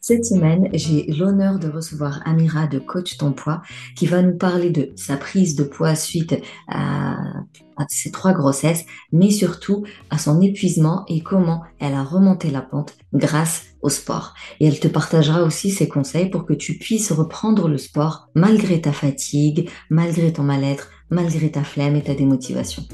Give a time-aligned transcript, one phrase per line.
[0.00, 3.62] Cette semaine, j'ai l'honneur de recevoir Amira de Coach Ton Poids
[3.96, 7.16] qui va nous parler de sa prise de poids suite à,
[7.88, 12.96] ses trois grossesses, mais surtout à son épuisement et comment elle a remonté la pente
[13.12, 14.34] grâce au sport.
[14.60, 18.80] Et elle te partagera aussi ses conseils pour que tu puisses reprendre le sport malgré
[18.80, 22.84] ta fatigue, malgré ton mal-être, malgré ta flemme et ta démotivation.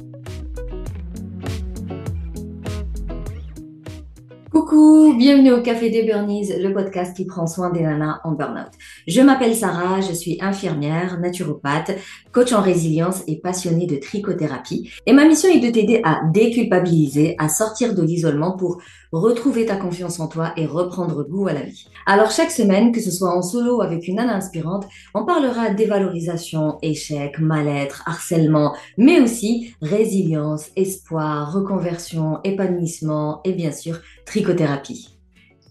[4.75, 8.73] Coucou, bienvenue au Café des Burnies, le podcast qui prend soin des nanas en burn-out.
[9.07, 11.93] Je m'appelle Sarah, je suis infirmière, naturopathe,
[12.33, 14.91] coach en résilience et passionnée de trichothérapie.
[15.07, 18.81] Et ma mission est de t'aider à déculpabiliser, à sortir de l'isolement pour
[19.13, 21.87] retrouver ta confiance en toi et reprendre goût à la vie.
[22.05, 26.79] Alors chaque semaine, que ce soit en solo avec une nana inspirante, on parlera dévalorisation,
[26.83, 35.15] échec, mal-être, harcèlement, mais aussi résilience, espoir, reconversion, épanouissement et bien sûr trichothérapie.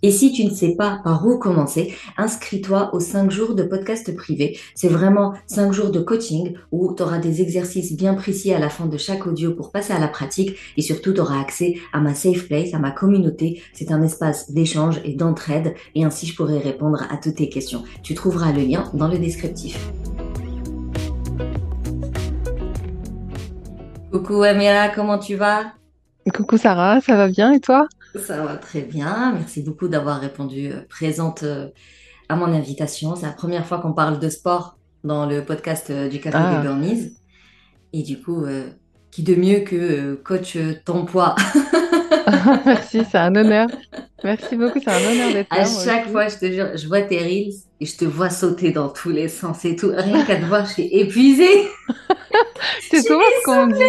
[0.05, 4.13] Et si tu ne sais pas par où commencer, inscris-toi aux 5 jours de podcast
[4.13, 4.59] privé.
[4.75, 8.69] C'est vraiment 5 jours de coaching où tu auras des exercices bien précis à la
[8.69, 12.02] fin de chaque audio pour passer à la pratique et surtout tu auras accès à
[12.02, 13.63] ma safe place, à ma communauté.
[13.72, 17.83] C'est un espace d'échange et d'entraide et ainsi je pourrai répondre à toutes tes questions.
[18.03, 19.80] Tu trouveras le lien dans le descriptif.
[24.11, 25.72] Coucou Amira, comment tu vas?
[26.35, 27.88] Coucou Sarah, ça va bien et toi?
[28.19, 29.33] Ça va très bien.
[29.33, 31.69] Merci beaucoup d'avoir répondu euh, présente euh,
[32.30, 33.16] à mon invitation.
[33.16, 36.56] C'est la première fois qu'on parle de sport dans le podcast euh, du Café ah.
[36.56, 37.17] des Burnies.
[37.91, 38.44] Et du coup,
[39.11, 41.36] qui de mieux que coach ton poids
[42.66, 43.67] Merci, c'est un honneur.
[44.23, 45.61] Merci beaucoup, c'est un honneur d'être là.
[45.61, 48.72] À chaque fois, je te jure, je vois tes reels et je te vois sauter
[48.72, 49.91] dans tous les sens et tout.
[49.95, 51.67] Rien qu'à te voir, je suis épuisée.
[52.89, 53.84] c'est souvent ce qu'on dit.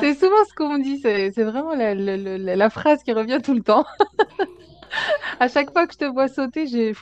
[0.00, 0.98] c'est souvent ce qu'on me dit.
[1.00, 3.84] C'est, vraiment la, phrase qui revient tout le temps.
[5.40, 6.94] à chaque fois que je te vois sauter, j'ai,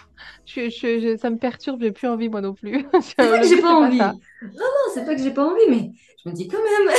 [1.19, 2.87] ça me perturbe, j'ai plus envie moi non plus.
[3.01, 3.99] C'est pas que j'ai pas envie.
[3.99, 4.13] non,
[4.53, 5.91] non, c'est pas que j'ai pas envie, mais
[6.25, 6.95] je me dis quand même.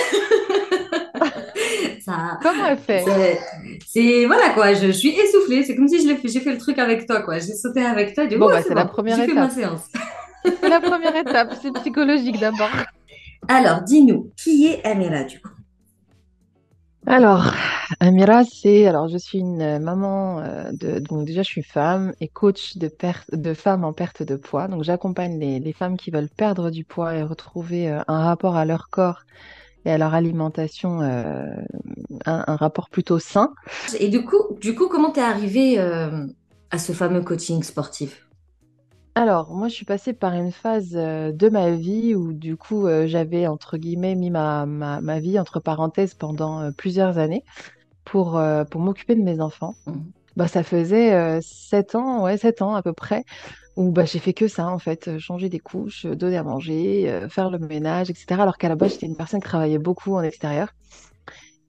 [2.02, 3.06] ça, Comment elle fait?
[3.88, 5.64] c'est, voilà quoi, je, suis essoufflée.
[5.64, 7.40] C'est comme si je j'ai fait le truc avec toi quoi.
[7.40, 8.26] J'ai sauté avec toi.
[8.26, 9.30] bon, bah, c'est, la première étape.
[9.30, 9.90] Fait ma séance.
[10.44, 11.56] C'est la première étape.
[11.62, 12.70] C'est psychologique d'abord.
[13.48, 15.50] Alors, dis-nous, qui est Amira du coup?
[17.06, 17.52] Alors,
[18.00, 22.14] Amira, c'est alors je suis une euh, maman euh, de donc déjà je suis femme
[22.22, 24.70] et coach de perte de femmes en perte de poids.
[24.70, 28.64] Donc j'accompagne les, femmes qui veulent perdre du poids et retrouver euh, un rapport à
[28.64, 29.24] leur corps
[29.86, 31.66] et à leur alimentation, un,
[32.26, 33.54] un, rapport plutôt sain.
[34.00, 38.26] Et du coup, du coup, comment t'es arrivée à ce fameux coaching sportif?
[39.16, 43.46] Alors, moi, je suis passée par une phase de ma vie où, du coup, j'avais,
[43.46, 47.44] entre guillemets, mis ma, ma, vie entre parenthèses pendant plusieurs années
[48.06, 48.42] pour,
[48.72, 49.76] pour m'occuper de mes enfants.
[49.86, 49.94] Mmh.
[50.36, 53.24] Bah, ça faisait sept ans, ouais, sept ans à peu près,
[53.76, 57.52] où bah, j'ai fait que ça, en fait, changer des couches, donner à manger, faire
[57.52, 58.42] le ménage, etc.
[58.42, 60.70] Alors qu'à la base, j'étais une personne qui travaillait beaucoup en extérieur.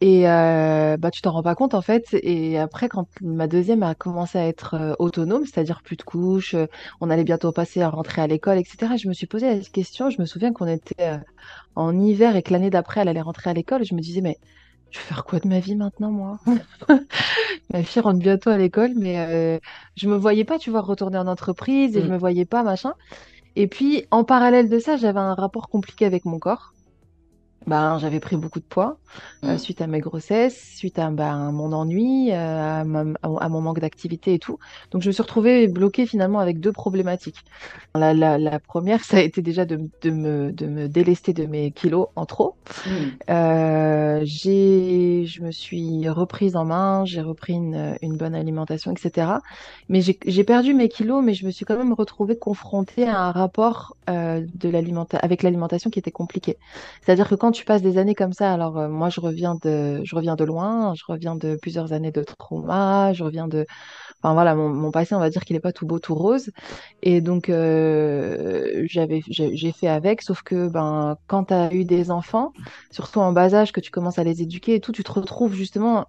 [0.04, 2.09] Et euh, bah, tu t'en rends pas compte en fait.
[2.12, 6.53] Et après, quand ma deuxième a commencé à être euh, autonome, c'est-à-dire plus de couches,
[6.53, 6.66] euh,
[7.00, 8.98] on allait bientôt passer à rentrer à l'école, etc.
[8.98, 10.10] Je me suis posé la question.
[10.10, 11.20] Je me souviens qu'on était
[11.75, 13.81] en hiver et que l'année d'après, elle allait rentrer à l'école.
[13.81, 14.37] Et je me disais, mais
[14.91, 16.38] je vais faire quoi de ma vie maintenant, moi?
[17.72, 19.59] Ma fille rentre bientôt à l'école, mais
[19.97, 22.12] je me voyais pas, tu vois, retourner en entreprise et je mm.
[22.12, 22.93] me voyais pas, machin.
[23.56, 26.74] Et puis, en parallèle de ça, j'avais un rapport compliqué avec mon corps
[27.66, 28.98] ben, j'avais pris beaucoup de poids
[29.44, 29.58] euh, mmh.
[29.58, 34.34] suite à mes grossesses, suite à ben, mon ennui, euh, à, à, mon manque d'activité
[34.34, 34.58] et tout.
[34.91, 37.44] Donc je me suis retrouvée bloquée finalement avec deux problématiques.
[37.94, 41.47] La, la, la première, ça a été déjà de, de, me, de me délester de
[41.47, 42.56] mes kilos en trop.
[42.86, 42.91] Mmh.
[43.30, 49.28] Euh, j'ai, je me suis reprise en main, j'ai repris une, une, bonne alimentation, etc.
[49.88, 53.31] Mais j'ai perdu mes kilos, mais je me suis quand même retrouvée confrontée à un
[53.31, 54.75] rapport euh, de
[55.22, 56.56] avec l'alimentation qui était compliqué.
[57.00, 60.03] C'est-à-dire que quand tu passes des années comme ça, alors euh, moi je reviens de,
[60.04, 63.65] je reviens de loin, je reviens de plusieurs années de trauma, je reviens de,
[64.22, 66.50] enfin voilà, mon, mon passé, on va dire qu'il n'est pas tout beau, tout rose,
[67.02, 72.11] et donc euh, j'avais, j'ai fait avec, sauf que ben quand tu as eu des
[72.11, 72.52] enfants,
[72.90, 75.55] surtout en bas âge, que tu commences à les éduquer et tout, tu te retrouves
[75.55, 76.06] justement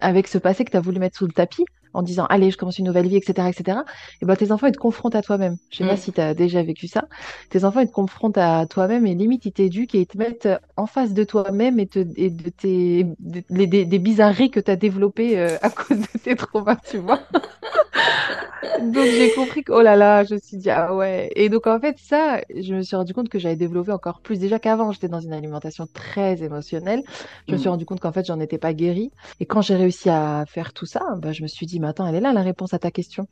[0.00, 2.56] avec ce passé que tu as voulu mettre sous le tapis en disant allez je
[2.56, 3.78] commence une nouvelle vie etc etc
[4.20, 5.98] et ben tes enfants ils te confrontent à toi-même je sais pas mm.
[5.98, 7.04] si tu as déjà vécu ça
[7.50, 10.48] tes enfants ils te confrontent à toi-même et limite ils t'éduquent et ils te mettent
[10.76, 14.76] en face de toi-même et, te, et de tes des, des, bizarreries que tu as
[14.76, 17.20] développées euh, à cause de tes traumas tu vois
[18.80, 21.30] Donc j'ai compris que, oh là là, je me suis dit, ah ouais.
[21.34, 24.38] Et donc en fait, ça, je me suis rendu compte que j'avais développé encore plus.
[24.38, 27.02] Déjà qu'avant, j'étais dans une alimentation très émotionnelle.
[27.48, 27.70] Je me suis Mm.
[27.72, 29.10] rendu compte qu'en fait, j'en étais pas guérie.
[29.40, 32.06] Et quand j'ai réussi à faire tout ça, bah, je me suis dit, mais attends,
[32.06, 33.26] elle est là la réponse à ta question.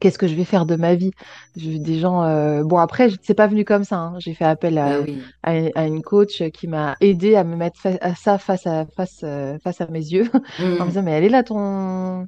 [0.00, 1.10] Qu'est-ce que je vais faire de ma vie?
[1.56, 3.96] Je, des gens, euh, bon après, c'est pas venu comme ça.
[3.98, 4.18] hein.
[4.20, 5.32] J'ai fait appel Bah à, oui.
[5.42, 8.86] à, à une coach qui m'a aidé à me mettre fa- à ça face à
[8.96, 10.30] face, euh, face à mes yeux,
[10.78, 10.90] en me Mm.
[10.90, 12.22] disant, mais elle est là ton,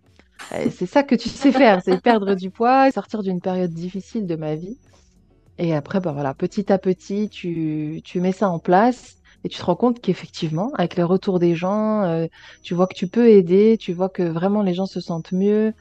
[0.53, 3.73] euh, C'est ça que tu sais faire, c'est perdre du poids, et sortir d'une période
[3.73, 4.79] difficile de ma vie.
[5.59, 9.59] Et après, bah voilà, petit à petit, tu, tu mets ça en place et tu
[9.59, 12.27] te rends compte qu'effectivement, avec les retours des gens, euh,
[12.63, 15.73] tu vois que tu peux aider, tu vois que vraiment les gens se sentent mieux.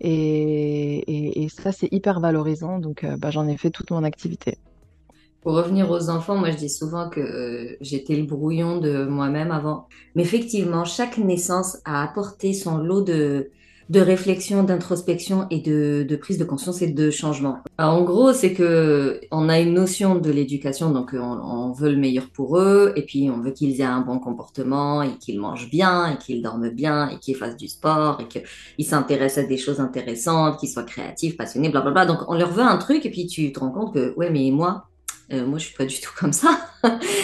[0.00, 2.78] Et, et, ça, c'est hyper valorisant.
[2.78, 4.58] Donc, euh, bah, j'en ai fait toute mon activité.
[5.40, 9.52] Pour revenir aux enfants, moi je dis souvent que euh, j'étais le brouillon de moi-même
[9.52, 9.86] avant.
[10.14, 13.50] Mais effectivement, chaque naissance a apporté son lot de,
[13.88, 17.58] de réflexion, d'introspection et de, de prise de conscience et de changement.
[17.78, 21.90] Alors, en gros, c'est que on a une notion de l'éducation, donc on, on veut
[21.90, 25.38] le meilleur pour eux, et puis on veut qu'ils aient un bon comportement, et qu'ils
[25.38, 29.48] mangent bien, et qu'ils dorment bien, et qu'ils fassent du sport, et qu'ils s'intéressent à
[29.48, 32.06] des choses intéressantes, qu'ils soient créatifs, passionnés, blablabla.
[32.06, 34.50] Donc on leur veut un truc, et puis tu te rends compte que, ouais, mais
[34.50, 34.88] moi,
[35.32, 36.60] euh, moi, je suis pas du tout comme ça.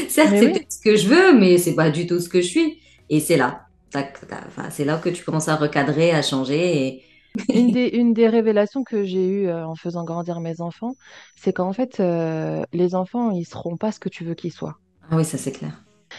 [0.09, 2.41] Certes, c'est oui, peut-être ce que je veux, mais c'est pas du tout ce que
[2.41, 2.79] je suis.
[3.11, 3.62] Et c'est là,
[3.93, 6.87] tac, tac, enfin, c'est là que tu commences à recadrer, à changer.
[6.89, 7.05] Et...
[7.53, 10.97] une des, une des révélations que j'ai eues euh, en faisant grandir mes enfants,
[11.37, 14.79] c'est qu'en fait, euh, les enfants, ils seront pas ce que tu veux qu'ils soient.
[15.11, 15.73] Ah oui, ça c'est clair.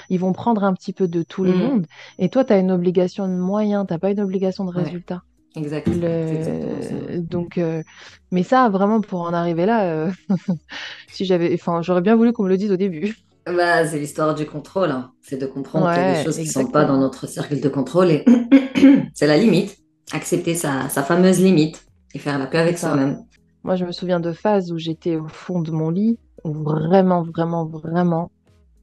[0.10, 1.54] Ils vont prendre un petit peu de tout le Mm.
[1.54, 1.86] monde.
[2.18, 5.22] Et toi, tu as une obligation de moyens, t'as pas une obligation de Ouais, résultat.
[5.56, 5.88] exact.
[5.88, 7.20] Le...
[7.22, 7.84] Donc, euh,
[8.32, 10.12] mais ça, vraiment, pour en arriver là, euh,
[11.10, 13.16] si j'avais, enfin, j'aurais bien voulu qu'on me le dise au début.
[13.46, 14.92] Bah, c'est l'histoire du contrôle.
[14.92, 15.12] hein.
[15.22, 17.60] C'est de comprendre qu'il y a des Ouais, choses qui sont pas dans notre cercle
[17.60, 18.10] de contrôle.
[18.12, 18.26] Et
[19.14, 19.78] c'est la limite.
[20.14, 23.20] Accepter sa, sa fameuse limite et faire la paix avec soi-même.
[23.64, 27.24] Moi, je me souviens de phases où j'étais au fond de mon lit, où vraiment,
[27.24, 28.32] vraiment, vraiment.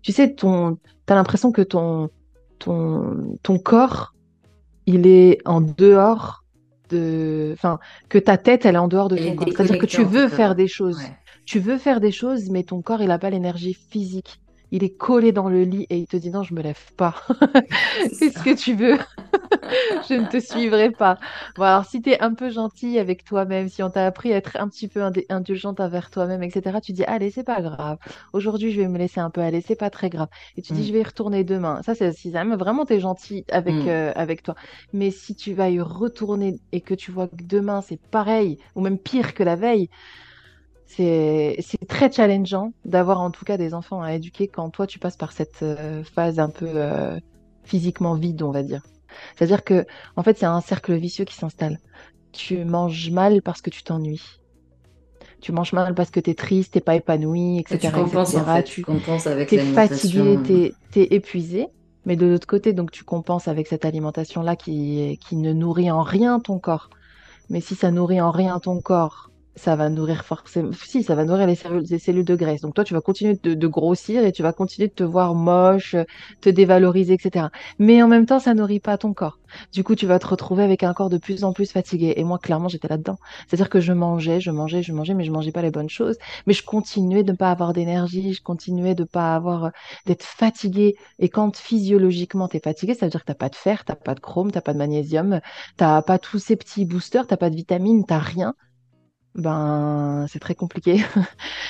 [0.03, 2.09] Tu sais, ton, t'as l'impression que ton,
[2.59, 4.15] ton, ton corps,
[4.87, 6.45] il est en dehors
[6.89, 7.79] de, enfin,
[8.09, 9.49] que ta tête, elle est en dehors de ton corps.
[9.49, 10.97] C'est-à-dire que tu veux faire des choses.
[10.99, 11.17] Ouais.
[11.45, 14.41] Tu veux faire des choses, mais ton corps, il n'a pas l'énergie physique.
[14.71, 17.15] Il est collé dans le lit et il te dit non, je me lève pas.
[18.13, 18.99] C'est ce que tu veux.
[20.09, 21.19] Je ne te suivrai pas.
[21.57, 24.37] Bon, alors si tu es un peu gentil avec toi-même, si on t'a appris à
[24.37, 27.99] être un petit peu indulgente envers toi-même, etc., tu dis, allez, c'est pas grave.
[28.33, 30.29] Aujourd'hui, je vais me laisser un peu aller, c'est pas très grave.
[30.57, 30.95] Et tu dis, je Mm.
[30.95, 31.83] vais y retourner demain.
[31.83, 33.87] Ça, c'est si vraiment tu es gentil avec, Mm.
[33.87, 34.55] euh, avec toi.
[34.93, 38.81] Mais si tu vas y retourner et que tu vois que demain, c'est pareil, ou
[38.81, 39.89] même pire que la veille,
[40.97, 44.99] c'est c'est très challengeant d'avoir en tout cas des enfants à éduquer quand toi, tu
[44.99, 47.19] passes par cette euh, phase un peu euh,
[47.63, 48.83] physiquement vide, on va dire.
[49.37, 51.79] C'est-à-dire que, en fait, il y a un cercle vicieux qui s'installe.
[52.33, 54.41] Tu manges mal parce que tu t'ennuies.
[55.41, 58.35] Tu manges mal parce que tu es triste, t'es pas épanoui, Et tu etc., compenses
[58.35, 58.57] en etc.
[58.57, 58.65] fait.
[58.65, 61.69] Tu compenses avec t'es fatigué, t'es t'es épuisé.
[62.05, 66.03] Mais de l'autre côté, donc tu compenses avec cette alimentation-là qui, qui ne nourrit en
[66.03, 66.91] rien ton corps.
[67.49, 69.30] Mais si ça nourrit en rien ton corps,
[69.61, 70.71] ça va nourrir forcément.
[70.73, 72.63] Si, ça va nourrir les cellules, les cellules de graisse.
[72.63, 75.95] Donc toi, tu vas continuer de, grossir et tu vas continuer de te voir moche,
[76.41, 77.49] te dévaloriser, etc.
[77.79, 79.39] Mais en même temps, ça nourrit pas ton corps.
[79.73, 82.15] Du coup, tu vas te retrouver avec un corps de plus en plus fatigué.
[82.17, 83.19] Et moi, clairement, j'étais là-dedans.
[83.47, 86.17] C'est-à-dire que je mangeais, je mangeais, je mangeais, mais je mangeais pas les bonnes choses.
[86.47, 89.71] Mais je continuais de ne pas avoir d'énergie, je continuais de pas avoir,
[90.07, 90.97] d'être fatiguée.
[91.19, 93.95] Et quand physiologiquement tu es fatigué, ça veut dire que t'as pas de fer, t'as
[93.95, 95.41] pas de chrome, t'as pas de magnésium,
[95.77, 98.55] t'as pas tous ces petits boosters, t'as pas de vitamines, t'as rien.
[99.35, 101.05] Ben, c'est très compliqué.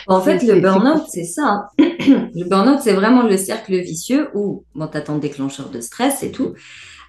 [0.07, 1.69] En fait, le burn-out, c'est ça.
[1.79, 6.33] Le burn-out, c'est vraiment le cercle vicieux où, bon, t'as ton déclencheur de stress et
[6.33, 6.55] tout.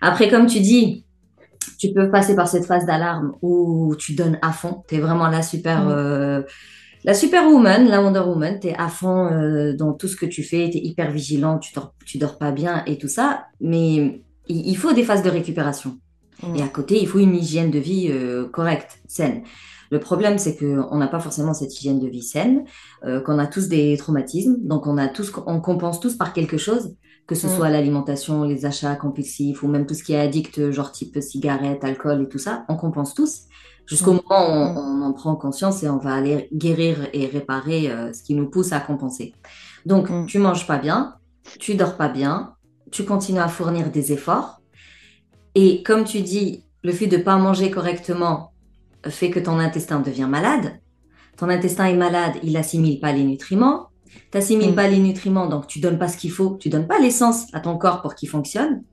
[0.01, 1.05] Après, comme tu dis,
[1.79, 4.83] tu peux passer par cette phase d'alarme où tu donnes à fond.
[4.87, 6.43] Tu es vraiment la super, Mm, euh,
[7.03, 8.59] la superwoman, la Wonder Woman.
[8.59, 10.69] Tu es à fond euh, dans tout ce que tu fais.
[10.71, 13.45] Tu es hyper vigilant, tu dors, tu dors pas bien et tout ça.
[13.61, 15.99] Mais il, il faut des phases de récupération.
[16.43, 19.43] Et mm, à côté, il faut une hygiène de vie euh, correcte, saine.
[19.91, 22.63] Le problème, c'est qu'on n'a pas forcément cette hygiène de vie saine,
[23.03, 26.57] euh, qu'on a tous des traumatismes, donc on a tous, on compense tous par quelque
[26.57, 26.95] chose,
[27.27, 30.71] que ce mm, soit l'alimentation, les achats compulsifs ou même tout ce qui est addict,
[30.71, 33.41] genre type cigarette, alcool et tout ça, on compense tous.
[33.85, 37.25] Jusqu'au mm, moment où on, on en prend conscience et on va aller guérir et
[37.25, 39.33] réparer euh, ce qui nous pousse à compenser.
[39.85, 41.15] Donc, tu manges pas bien,
[41.59, 42.53] tu dors pas bien,
[42.91, 44.60] tu continues à fournir des efforts
[45.55, 48.51] et comme tu dis, le fait de ne pas manger correctement
[49.07, 50.79] fait que ton intestin devient malade.
[51.37, 53.87] Ton intestin est malade, il assimile pas les nutriments.
[54.31, 54.75] Tu n'assimiles Mm.
[54.75, 57.59] pas les nutriments, donc tu donnes pas ce qu'il faut, tu donnes pas l'essence à
[57.61, 58.83] ton corps pour qu'il fonctionne.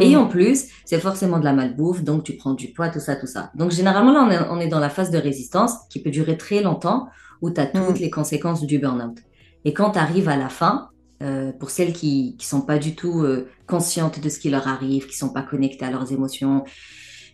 [0.00, 0.18] Et Mm.
[0.20, 3.26] en plus, c'est forcément de la malbouffe, donc tu prends du poids, tout ça, tout
[3.26, 3.50] ça.
[3.54, 6.36] Donc généralement, là, on est, on est dans la phase de résistance qui peut durer
[6.36, 7.08] très longtemps,
[7.42, 8.02] où tu as toutes Mm.
[8.02, 9.18] les conséquences du burn-out.
[9.64, 10.88] Et quand tu arrives à la fin,
[11.22, 14.68] euh, pour celles qui qui sont pas du tout euh, conscientes de ce qui leur
[14.68, 16.64] arrive, qui sont pas connectées à leurs émotions,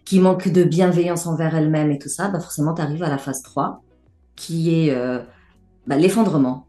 [0.05, 3.19] qui manquent de bienveillance envers elles-mêmes et tout ça, bah forcément, tu arrives à la
[3.19, 3.83] phase 3,
[4.37, 5.21] qui est euh,
[5.87, 6.69] bah, l'effondrement.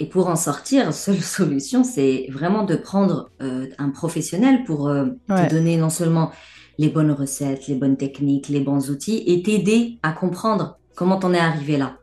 [0.00, 4.86] Et pour en sortir, seule solution, c'est vraiment de prendre un professionnel pour
[5.28, 5.48] Ouais.
[5.48, 6.32] te donner non seulement
[6.78, 11.32] les bonnes recettes, les bonnes techniques, les bons outils, et t'aider à comprendre comment t'en
[11.34, 11.96] es arrivé là.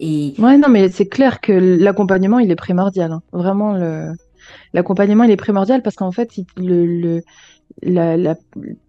[0.00, 3.12] Et Ouais, non, mais c'est clair que l'accompagnement, il est primordial.
[3.12, 3.20] hein.
[3.32, 4.10] Vraiment, le...
[4.74, 7.22] l'accompagnement, il est primordial parce qu'en fait, il- le, le,
[7.82, 8.36] la, la-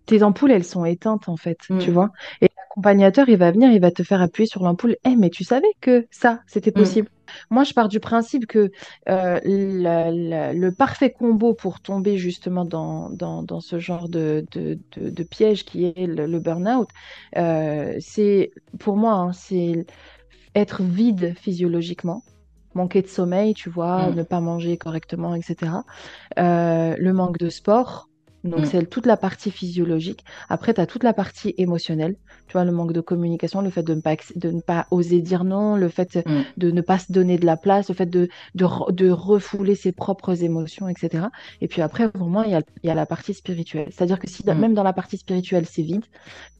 [0.05, 1.93] tes ampoules, elles sont éteintes, en fait, tu Mm.
[1.93, 2.09] vois.
[2.41, 4.95] Et l'accompagnateur, il va venir, il va te faire appuyer sur l'ampoule.
[5.05, 6.79] Eh, mais tu savais que ça, c'était Mm.
[6.79, 7.09] possible.
[7.51, 8.69] Moi, je pars du principe que
[9.09, 14.45] euh, la- la- le parfait combo pour tomber justement dans, dans, dans ce genre de,
[14.53, 16.87] de, de, de piège qui est le, le burn-out,
[17.37, 19.85] euh, c'est, pour moi, hein, c'est
[20.57, 22.23] être vide physiologiquement,
[22.73, 24.15] manquer de sommeil, tu vois, Mm.
[24.15, 25.83] ne pas manger correctement, etc.
[26.39, 28.09] Euh, le manque de sport,
[28.43, 28.65] donc Mm.
[28.65, 30.23] c'est toute la partie physiologique.
[30.49, 32.15] Après, tu as toute la partie émotionnelle,
[32.47, 35.21] tu vois, le manque de communication, le fait de ne pas, de ne pas oser
[35.21, 36.43] dire non, le fait Mm.
[36.57, 39.75] de ne pas se donner de la place, le fait de, de, re- de refouler
[39.75, 41.31] ses propres émotions, etc.
[41.61, 43.87] Et puis après, pour moi, il y a, y a la partie spirituelle.
[43.91, 44.53] C'est-à-dire que si Mm.
[44.53, 46.05] même dans la partie spirituelle, c'est vide,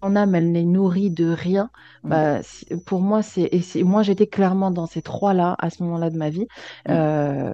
[0.01, 1.69] ton âme, elle n'est nourrie de rien,
[2.07, 2.41] bah,
[2.85, 3.49] pour moi, c'est,
[3.83, 6.47] moi, j'étais clairement dans ces trois-là à ce moment-là de ma vie.
[6.89, 7.53] Euh,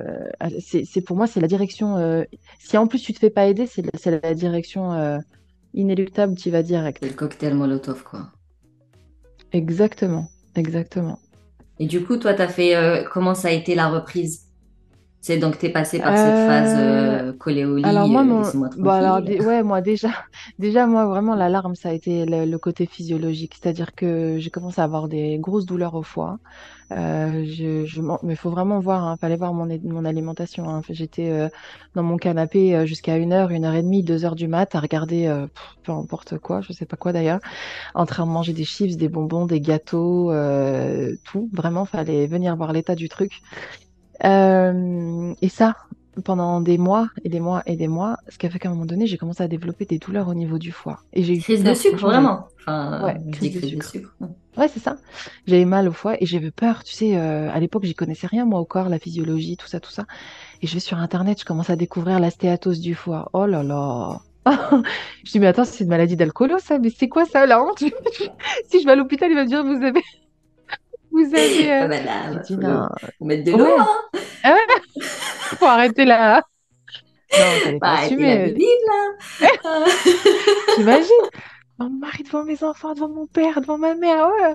[0.60, 1.98] c'est, c'est pour moi, c'est la direction.
[1.98, 2.24] euh,
[2.60, 5.20] si en plus tu te fais pas aider, c'est, la- c'est la direction euh,
[5.74, 7.00] inéluctable, tu vas direct.
[7.01, 8.32] c'est le cocktail Molotov, quoi.
[9.51, 11.20] Exactement, exactement.
[11.79, 14.48] Et du coup, toi, t'as fait euh, comment ça a été la reprise?
[15.24, 18.25] C'est donc t'es passé par cette Euh, phase euh, collée au lit, Alors moi, euh,
[18.25, 18.53] mon...
[18.75, 19.24] bon, alors, tranquille.
[19.24, 20.10] dé- ouais, moi déjà,
[20.60, 24.80] déjà moi vraiment l'alarme ça a été le, le côté physiologique, c'est-à-dire que j'ai commencé
[24.82, 26.38] à avoir des grosses douleurs au foie.
[26.92, 30.70] Euh, je, je, mais il faut vraiment voir, hein, fallait voir mon, mon alimentation.
[30.70, 30.82] hein.
[30.89, 31.50] J'étais euh,
[31.96, 34.75] dans mon canapé euh, jusqu'à une heure, une heure et demie, deux heures du mat
[34.75, 37.39] à regarder euh, pff, peu importe quoi, je sais pas quoi d'ailleurs,
[37.96, 41.50] en train de manger des chips, des bonbons, des gâteaux, euh, tout.
[41.53, 43.42] Vraiment, fallait venir voir l'état du truc.
[44.25, 45.75] Euh, et ça,
[46.24, 48.74] pendant des mois et des mois et des mois, ce qui a fait qu'à un
[48.74, 51.00] moment donné, j'ai commencé à développer des douleurs au niveau du foie.
[51.13, 52.48] Et j'ai eu Crise de sucre, vraiment.
[52.62, 53.89] Enfin, Ouais, crise de crise de sucre.
[53.89, 54.15] sucre.
[54.58, 54.98] Ouais, c'est ça.
[55.48, 56.84] J'avais mal au foie et j'avais peur.
[56.84, 59.80] Tu sais, euh, à l'époque, j'y connaissais rien, moi, au corps, la physiologie, tout ça,
[59.80, 60.06] tout ça.
[60.62, 63.30] Et je vais sur Internet, je commence à découvrir la stéatose du foie.
[63.34, 64.20] Oh là là.
[65.24, 66.77] Je dis, mais attends, c'est une maladie d'alcoolo, ça?
[66.77, 67.82] Mais c'est quoi ça, la honte?
[68.70, 70.01] Si je vais à l'hôpital, il va me dire, vous avez,
[71.13, 71.88] vous avez, Ah, euh,
[72.50, 72.88] le- non.
[73.20, 73.79] faut mettre de l'eau, Ouais.
[73.79, 73.88] hein.
[74.43, 75.03] Ah ouais,
[75.58, 76.41] faut arrêter la,
[77.38, 78.51] non, Pas pas arrêter la assumer.
[78.51, 79.86] bibine, là.
[80.75, 81.29] T'imagines?
[81.79, 84.53] Mon mari devant mes enfants, devant mon père, devant ma mère, ouais.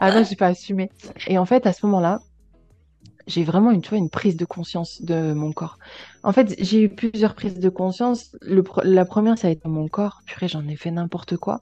[0.00, 0.90] Ah non, j'ai pas assumé.
[1.28, 2.20] Et en fait, à ce moment-là,
[3.28, 5.78] j'ai vraiment une, tu vois, une prise de conscience de mon corps.
[6.24, 8.36] En fait, j'ai eu plusieurs prises de conscience.
[8.40, 10.22] Le, la première, ça a été mon corps.
[10.26, 11.60] Purée, j'en ai fait n'importe quoi.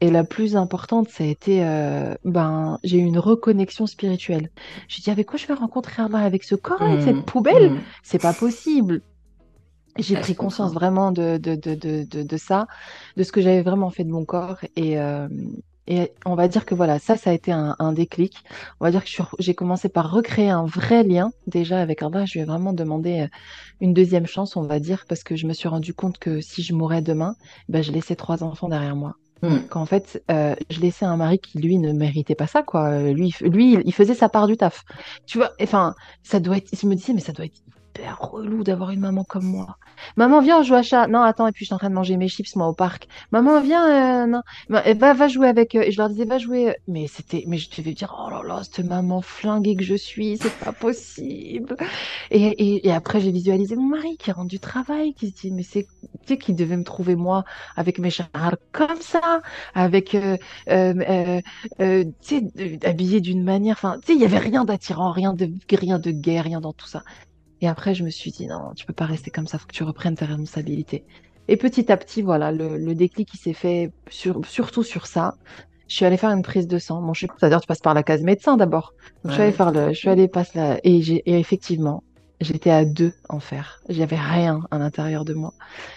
[0.00, 4.50] Et la plus importante, ça a été, euh, ben, j'ai eu une reconnexion spirituelle.
[4.88, 7.72] J'ai dit, avec quoi je vais rencontrer Allah avec ce corps, avec cette Mm, poubelle?
[7.80, 7.92] mm.
[8.04, 9.02] C'est pas possible.
[9.98, 12.66] J'ai Ouais, pris conscience vraiment de, de, de, de, de, ça,
[13.16, 14.58] de ce que j'avais vraiment fait de mon corps.
[14.76, 15.28] Et, euh,
[15.88, 18.34] et on va dire que voilà, ça, ça a été un, un déclic.
[18.80, 22.24] On va dire que j'ai commencé par recréer un vrai lien déjà avec Allah.
[22.26, 23.28] Je lui ai vraiment demandé euh,
[23.80, 26.62] une deuxième chance, on va dire, parce que je me suis rendu compte que si
[26.62, 27.34] je mourais demain,
[27.68, 29.14] ben, je laissais trois enfants derrière moi.
[29.42, 29.58] Mm.
[29.68, 33.00] Qu'en fait, euh, je laissais un mari qui, lui, ne méritait pas ça, quoi.
[33.00, 34.84] Lui, lui, il faisait sa part du taf.
[35.26, 37.60] Tu vois, enfin, ça doit être, je me disais, mais ça doit être
[37.98, 39.78] hyper relou d'avoir une maman comme moi.
[40.16, 41.06] Maman, viens, on joue à chat.
[41.08, 43.08] Non, attends, et puis je suis en train de manger mes chips, moi, au parc.
[43.32, 44.42] Maman, viens, euh, non.
[44.84, 45.82] Eh, Va, jouer avec eux.
[45.82, 46.76] Et je leur disais, va jouer.
[46.86, 50.38] Mais c'était, mais je devais dire, oh là là, cette maman flinguée que je suis,
[50.38, 51.76] c'est pas possible.
[52.30, 55.62] Et, et, après, j'ai visualisé mon mari qui rentre du travail, qui se dit, mais
[55.62, 57.44] c'est, tu sais, qui devait me trouver moi
[57.76, 58.28] avec mes chars
[58.72, 59.40] comme ça,
[59.74, 60.36] avec, euh,
[60.70, 61.40] euh, euh,
[61.80, 65.10] euh, tu sais, euh, habillé d'une manière, enfin, tu sais, il y avait rien d'attirant,
[65.10, 67.02] rien de, rien de gay, rien dans tout ça.
[67.60, 69.72] Et après, je me suis dit, non, tu peux pas rester comme ça, faut que
[69.72, 71.04] tu reprennes tes responsabilités.
[71.48, 75.34] Et petit à petit, voilà, le, le déclic qui s'est fait sur, surtout sur ça.
[75.88, 77.00] Je suis allée faire une prise de sang.
[77.00, 78.92] Bon, je sais pas, c'est-à-dire tu passes par la case médecin d'abord.
[79.24, 82.02] Donc, je suis allée faire le, je suis allée passer là, et j'ai, et effectivement,
[82.42, 83.80] j'étais à deux en faire.
[83.88, 85.54] J'avais rien à l'intérieur de moi.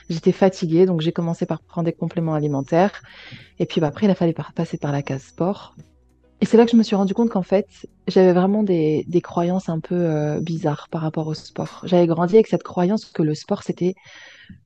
[0.10, 3.01] J'étais fatiguée, donc j'ai commencé par prendre des compléments alimentaires.
[3.60, 5.75] Et puis bah, après, il a fallu par- passer par la case sport.
[6.41, 7.67] Et c'est là que je me suis rendu compte qu'en fait,
[8.07, 11.81] j'avais vraiment des, des croyances un peu euh, bizarres par rapport au sport.
[11.83, 13.93] J'avais grandi avec cette croyance que le sport, c'était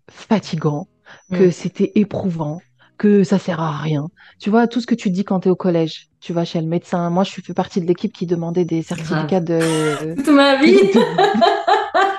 [0.10, 0.88] fatigant,
[1.32, 1.52] que Mm.
[1.52, 2.62] c'était éprouvant,
[2.98, 4.08] que ça sert à rien.
[4.40, 6.62] Tu vois, tout ce que tu dis quand tu es au collège, tu vas chez
[6.62, 7.10] le médecin.
[7.10, 10.16] Moi, je fais partie de l'équipe qui demandait des certificats de...
[10.16, 10.78] Toute ma vie.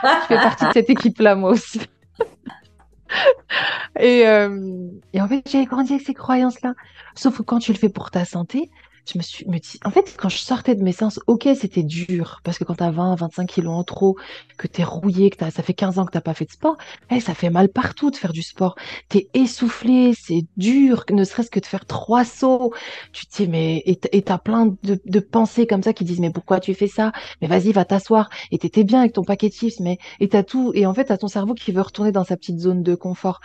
[0.05, 1.81] Je fais partie de cette équipe-là, moi aussi.
[3.99, 6.75] Et, euh, et en fait, j'avais grandi avec ces croyances-là.
[7.15, 8.71] Sauf que quand tu le fais pour ta santé,
[9.13, 11.83] je me suis me dis, en fait, quand je sortais de mes séances, ok, c'était
[11.83, 14.17] dur, parce que quand t'as 20, 25 kilos en trop,
[14.59, 16.77] que t'es rouillé, que t'as, ça fait 15 ans que t'as pas fait de sport,
[17.11, 18.75] eh, ça fait mal partout de faire du sport.
[19.09, 22.73] T'es essoufflé, c'est dur, ne serait-ce que de faire trois sauts.
[23.13, 26.31] Tu te dis, mais, et t'as plein de, de pensées comme ça qui disent, mais
[26.31, 27.13] pourquoi tu fais ça?
[27.41, 28.29] Mais vas-y, va t'asseoir.
[28.51, 31.05] Et t'étais bien avec ton paquet de chips, mais, et t'as tout, et en fait,
[31.07, 33.41] t'as ton cerveau qui veut retourner dans sa petite zone de confort.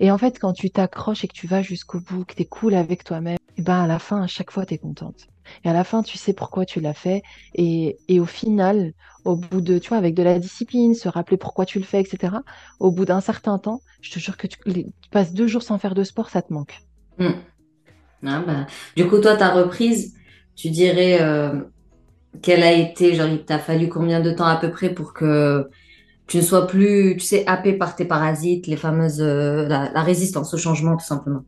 [0.00, 2.46] Et en fait, quand tu t'accroches et que tu vas jusqu'au bout, que tu es
[2.46, 5.26] cool avec toi-même, et ben à la fin, à chaque fois, tu es contente.
[5.64, 7.22] Et à la fin, tu sais pourquoi tu l'as fait.
[7.54, 8.92] Et, et au final,
[9.24, 12.00] au bout de, tu vois, avec de la discipline, se rappeler pourquoi tu le fais,
[12.00, 12.36] etc.,
[12.80, 14.58] au bout d'un certain temps, je te jure que tu,
[15.10, 16.78] passes deux jours sans faire de sport, ça te manque.
[17.18, 17.30] Mm.
[18.24, 18.66] Ah bah,
[18.96, 20.14] Du coup, toi, ta reprise,
[20.54, 21.60] tu dirais euh,
[22.40, 25.68] qu'elle a été, genre, il t'a fallu combien de temps à peu près pour que
[26.26, 30.54] tu ne sois plus, tu sais, happé par tes parasites, les fameuses, euh, la résistance
[30.54, 31.42] au changement, tout simplement?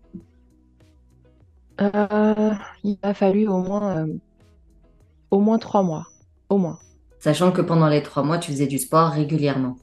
[1.81, 2.53] Euh,
[2.83, 4.15] il a fallu au moins, euh,
[5.31, 6.07] au moins trois mois.
[6.49, 6.79] Au moins.
[7.19, 9.77] Sachant que pendant les trois mois, tu faisais du sport régulièrement.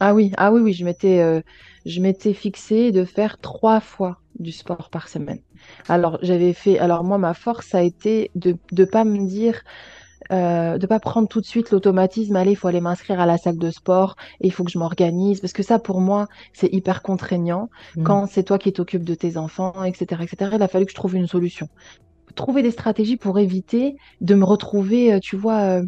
[0.00, 1.40] Ah oui, ah oui, oui, je m'étais euh,
[1.86, 5.40] je m'étais fixé de faire trois fois du sport par semaine.
[5.88, 9.60] Alors, j'avais fait, alors moi, ma force a été de ne pas me dire,
[10.32, 13.38] euh, de pas prendre tout de suite l'automatisme, allez, il faut aller m'inscrire à la
[13.38, 16.72] salle de sport et il faut que je m'organise, parce que ça, pour moi, c'est
[16.72, 18.02] hyper contraignant Mm.
[18.04, 20.52] quand c'est toi qui t'occupes de tes enfants, etc., etc.
[20.54, 21.68] Il a fallu que je trouve une solution.
[22.34, 25.86] Trouver des stratégies pour éviter de me retrouver, euh, tu vois, euh,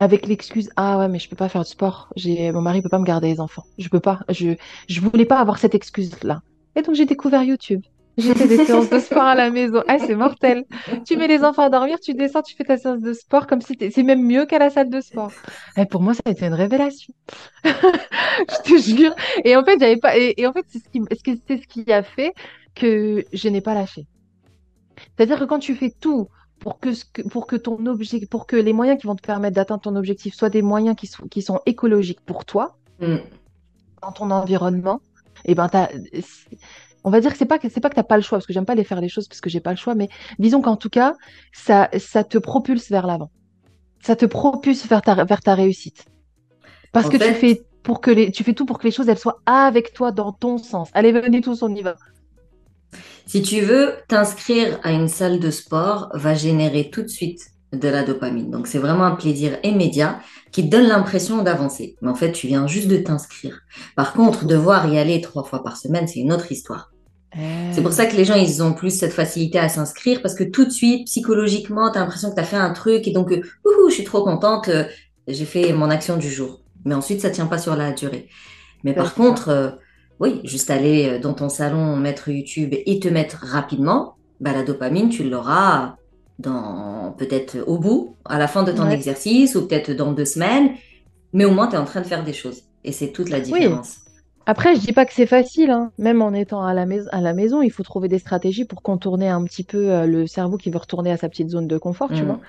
[0.00, 2.08] avec l'excuse, ah ouais, mais je peux pas faire de sport.
[2.16, 3.64] J'ai, mon mari peut pas me garder les enfants.
[3.78, 4.20] Je peux pas.
[4.28, 4.56] Je,
[4.88, 6.42] je voulais pas avoir cette excuse-là.
[6.76, 7.82] Et donc j'ai découvert YouTube.
[8.18, 9.82] J'ai fait des séances de sport à la maison.
[9.88, 10.64] Ah, c'est mortel.
[11.06, 13.60] Tu mets les enfants à dormir, tu descends, tu fais ta séance de sport comme
[13.62, 15.32] si c'est même mieux qu'à la salle de sport.
[15.76, 17.14] Et pour moi, ça a été une révélation.
[17.64, 19.14] Je te jure.
[19.44, 20.16] Et en fait, j'avais pas.
[20.18, 21.00] Et, et en fait, c'est ce qui,
[21.46, 22.34] c'est ce qui a fait
[22.74, 24.06] que je n'ai pas lâché.
[25.16, 26.28] C'est-à-dire que quand tu fais tout
[26.58, 29.22] pour que, ce que- pour que ton objectif, pour que les moyens qui vont te
[29.26, 33.16] permettre d'atteindre ton objectif soient des moyens qui sont, qui sont écologiques pour toi, Mm.
[34.02, 35.00] dans ton environnement,
[35.44, 36.56] et ben t'as, c'est-
[37.04, 38.46] on va dire que c'est pas que c'est pas que t'as pas le choix, parce
[38.46, 40.60] que j'aime pas les faire les choses parce que j'ai pas le choix, mais disons
[40.60, 41.14] qu'en tout cas,
[41.52, 43.30] ça, ça te propulse vers l'avant.
[44.02, 46.06] Ça te propulse vers ta, vers ta réussite.
[46.92, 49.08] Parce En que tu fais pour que les, tu fais tout pour que les choses
[49.08, 50.88] elles soient avec toi dans ton sens.
[50.92, 51.96] Allez, venez tous, on y va.
[53.26, 57.88] si tu veux t'inscrire à une salle de sport, va générer tout de suite de
[57.88, 58.50] la dopamine.
[58.50, 61.96] Donc, c'est vraiment un plaisir immédiat qui te donne l'impression d'avancer.
[62.02, 63.60] Mais en fait, tu viens juste de t'inscrire.
[63.96, 66.91] Par contre, devoir y aller trois fois par semaine, c'est une autre histoire.
[67.72, 70.44] C'est pour ça que les gens, ils ont plus cette facilité à s'inscrire parce que
[70.44, 73.32] tout de suite, psychologiquement, tu as l'impression que tu as fait un truc et donc,
[73.32, 74.84] euh, ouhou, je suis trop contente, euh,
[75.28, 76.60] j'ai fait mon action du jour.
[76.84, 78.28] Mais ensuite, ça tient pas sur la durée.
[78.84, 79.70] Mais par contre, euh,
[80.20, 84.62] oui, juste aller euh, dans ton salon, mettre YouTube et te mettre rapidement, bah, la
[84.62, 85.96] dopamine, tu l'auras
[86.38, 88.94] dans peut-être au bout, à la fin de ton Ouais.
[88.94, 90.72] exercice ou peut-être dans deux semaines,
[91.32, 92.62] mais au moins, tu es en train de faire des choses.
[92.84, 93.68] Et c'est toute la Oui.
[94.46, 95.92] Après, je dis pas que c'est facile, hein.
[95.98, 98.82] Même en étant à la mais- à la maison, il faut trouver des stratégies pour
[98.82, 101.78] contourner un petit peu euh, le cerveau qui veut retourner à sa petite zone de
[101.78, 102.26] confort, tu Mm.
[102.26, 102.40] vois.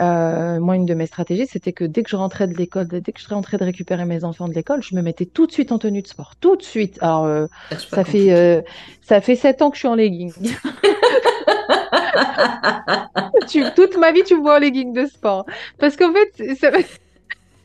[0.00, 3.12] Euh, moi, une de mes stratégies, c'était que dès que je rentrais de l'école, dès
[3.12, 5.72] que je rentrais de récupérer mes enfants de l'école, je me mettais tout de suite
[5.72, 6.98] en tenue de sport, tout de suite.
[7.02, 7.46] Alors, euh,
[7.90, 8.62] ça fait euh,
[9.02, 10.32] ça fait sept ans que je suis en legging.
[13.48, 15.44] Tu- toute ma vie, tu me vois en legging de sport.
[15.78, 16.70] Parce qu'en fait, ça,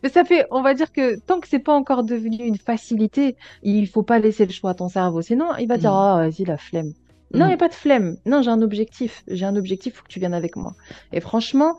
[0.06, 3.38] mais ça fait, on va dire que tant que c'est pas encore devenu une facilité,
[3.64, 5.22] il faut pas laisser le choix à ton cerveau.
[5.24, 5.96] Sinon, il va dire, Mm.
[5.96, 6.94] ah, vas-y, la flemme.
[7.34, 7.58] Non, il n'y a Mm.
[7.58, 8.18] pas de flemme.
[8.26, 9.24] Non, j'ai un objectif.
[9.28, 10.76] J'ai un objectif, faut que tu viennes avec moi.
[11.12, 11.78] Et franchement,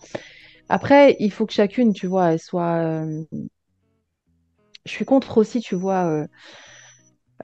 [0.71, 2.77] après, il faut que chacune, tu vois, elle soit.
[2.79, 3.25] euh,
[4.87, 6.27] Je suis contre aussi, tu vois, euh,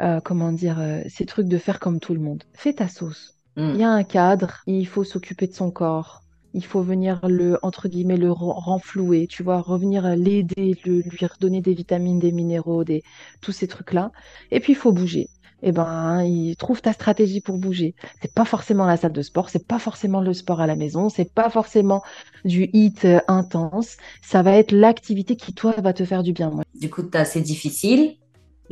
[0.01, 2.45] euh, comment dire, ces trucs de faire comme tout le monde.
[2.55, 3.35] Fais ta sauce.
[3.69, 3.79] Il Mm.
[3.81, 6.22] y a un cadre, il faut s'occuper de son corps.
[6.55, 11.61] Il faut venir le, entre guillemets, le ren- renflouer, tu vois, revenir l'aider, lui redonner
[11.61, 13.03] des vitamines, des minéraux, des,
[13.41, 14.11] tous ces trucs-là.
[14.51, 15.29] Et puis, il faut bouger.
[15.63, 17.95] Eh ben, il trouve ta stratégie pour bouger.
[18.21, 21.09] C'est pas forcément la salle de sport, c'est pas forcément le sport à la maison,
[21.09, 22.03] c'est pas forcément
[22.45, 23.97] du hit euh, intense.
[24.23, 26.51] Ça va être l'activité qui, toi, va te faire du bien.
[26.75, 28.17] Du coup, c'est difficile.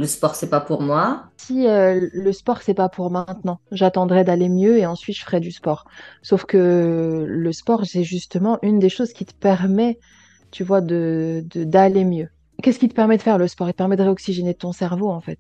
[0.01, 1.25] Le sport, c'est pas pour moi.
[1.37, 5.41] Si euh, le sport, c'est pas pour maintenant, j'attendrai d'aller mieux et ensuite je ferai
[5.41, 5.85] du sport.
[6.23, 9.99] Sauf que le sport, c'est justement une des choses qui te permet,
[10.51, 12.31] tu vois, de, d'aller mieux.
[12.63, 13.69] Qu'est-ce qui te permet de faire le sport?
[13.69, 15.39] Il te permet de réoxygéner ton cerveau, en fait.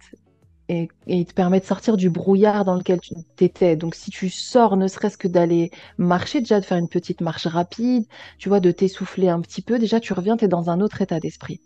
[0.68, 3.76] Et, et il te permet de sortir du brouillard dans lequel tu étais.
[3.76, 7.46] Donc, si tu sors, ne serait-ce que d'aller marcher, déjà de faire une petite marche
[7.46, 8.04] rapide,
[8.38, 11.00] tu vois, de t'essouffler un petit peu, déjà tu reviens, tu es dans un autre
[11.00, 11.60] état d'esprit.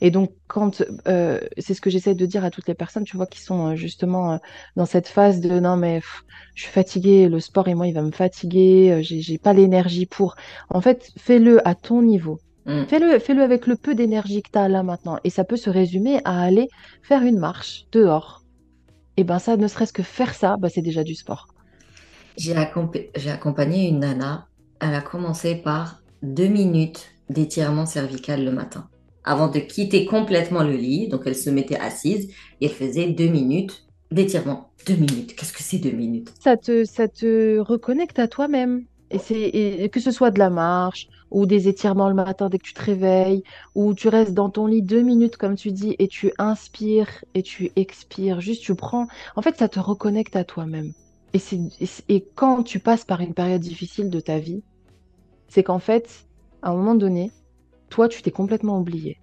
[0.00, 3.16] Et donc, quand euh, c'est ce que j'essaie de dire à toutes les personnes, tu
[3.16, 4.36] vois, qui sont euh, justement euh,
[4.76, 7.94] dans cette phase de non, mais pff, je suis fatiguée, le sport et moi, il
[7.94, 10.36] va me fatiguer, j'ai, pas l'énergie pour.
[10.70, 12.38] En fait, fais-le à ton niveau.
[12.64, 12.84] Hmm.
[12.86, 15.18] Fais-le, fais-le avec le peu d'énergie que tu as là maintenant.
[15.24, 16.68] Et ça peut se résumer à aller
[17.02, 18.42] faire une marche dehors.
[19.16, 21.48] Et ben ça, ne serait-ce que faire ça, bah, c'est déjà du sport.
[22.36, 24.46] J'ai accompagné une nana.
[24.80, 28.88] Elle a commencé par deux minutes d'étirement cervical le matin.
[29.26, 33.26] Avant de quitter complètement le lit, donc elle se mettait assise et elle faisait deux
[33.26, 34.70] minutes d'étirement.
[34.86, 36.32] Deux minutes, qu'est-ce que c'est deux minutes?
[36.40, 38.84] Ça te, ça te reconnecte à toi-même.
[39.10, 42.58] Et c'est, et que ce soit de la marche ou des étirements le matin dès
[42.58, 43.42] que tu te réveilles,
[43.74, 47.42] ou tu restes dans ton lit deux minutes, comme tu dis, et tu inspires et
[47.42, 48.40] tu expires.
[48.40, 49.08] Juste, tu prends.
[49.34, 50.92] En fait, ça te reconnecte à toi-même.
[51.34, 51.38] Et,
[51.80, 54.62] et, et quand tu passes par une période difficile de ta vie,
[55.48, 56.26] c'est qu'en fait,
[56.62, 57.32] à un moment donné,
[57.88, 59.18] toi, tu t'es complètement oublié.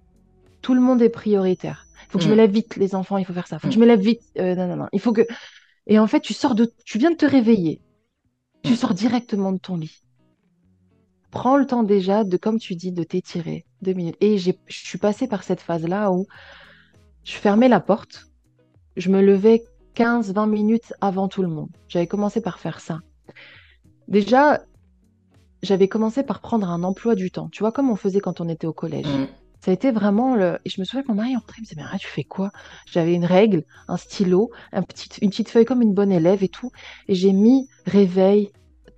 [0.62, 1.86] Tout le monde est prioritaire.
[2.02, 3.56] Il faut que je me Hmm, lève vite, les enfants, il faut faire ça.
[3.56, 4.22] Il faut que je me lève vite.
[4.38, 4.88] Euh, non, non, non.
[4.92, 5.22] Il faut que.
[5.86, 6.72] Et en fait, tu sors de.
[6.84, 7.80] Tu viens de te réveiller.
[8.62, 8.76] Tu hmm.
[8.76, 10.00] sors directement de ton lit.
[11.30, 14.16] Prends le temps déjà de, comme tu dis, de t'étirer deux minutes.
[14.20, 16.26] Et j'ai, je suis passée par cette phase-là où
[17.24, 18.26] je fermais la porte,
[18.96, 21.70] je me levais quinze, vingt minutes avant tout le monde.
[21.88, 23.00] J'avais commencé par faire ça.
[24.08, 24.62] Déjà,
[25.64, 27.48] j'avais commencé par prendre un emploi du temps.
[27.50, 29.06] Tu vois, comme on faisait quand on était au collège.
[29.06, 29.26] Hmm.
[29.60, 30.58] Ça a été vraiment le...
[30.66, 32.22] Et je me souviens que mon mari rentré, il me disait, mais arrête, tu fais
[32.22, 32.50] quoi?
[32.84, 35.08] J'avais une règle, un stylo, un petit...
[35.22, 36.70] une petite feuille comme une bonne élève et tout.
[37.08, 38.50] Et j'ai mis réveil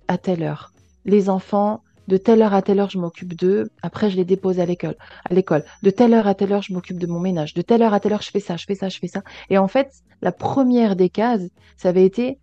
[0.09, 0.73] à telle heure.
[1.05, 3.69] Les enfants, de telle heure à telle heure, je m'occupe d'eux.
[3.81, 4.95] Après, je les dépose à l'école.
[5.29, 5.63] À l'école.
[5.83, 7.53] De telle heure à telle heure, je m'occupe de mon ménage.
[7.53, 9.23] De telle heure à telle heure, je fais ça, je fais ça, je fais ça.
[9.49, 12.39] Et en fait, la première des cases, ça avait été,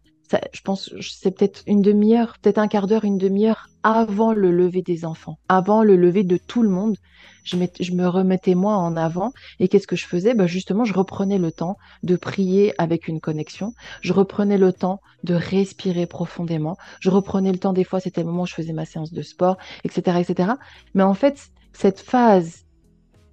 [0.53, 4.83] je pense, c'est peut-être une demi-heure, peut-être un quart d'heure, une demi-heure avant le lever
[4.83, 6.97] des enfants, avant le lever de tout le monde.
[7.45, 9.33] Je me remettais moi en avant.
[9.61, 10.33] Et qu'est-ce que je faisais?
[10.33, 13.75] Ben justement, je reprenais le temps de prier avec une connexion.
[14.01, 16.79] Je reprenais le temps de respirer profondément.
[17.01, 19.23] Je reprenais le temps, des fois, c'était le moment où je faisais ma séance de
[19.23, 20.53] sport, etc., etc.
[20.95, 22.65] Mais en fait, cette phase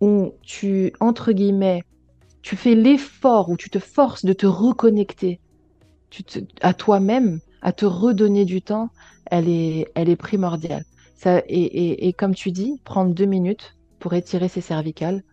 [0.02, 1.84] où tu, entre guillemets,
[2.42, 5.40] tu fais l'effort, où tu te forces de te reconnecter
[6.62, 8.89] à toi-même, à te redonner du temps,
[9.26, 10.84] elle est, primordiale.
[11.26, 15.24] Et, comme tu dis, prendre deux minutes pour étirer ses cervicales,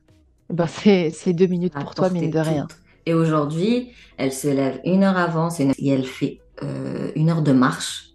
[0.51, 2.67] ben c'est, deux minutes pour toi, mine de rien.
[3.07, 7.53] Et aujourd'hui, elle se lève une heure avant et elle fait euh, une heure de
[7.53, 8.09] marche.